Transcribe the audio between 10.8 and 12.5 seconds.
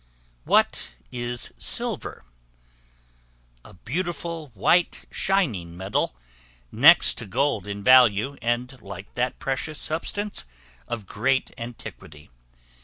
of great antiquity.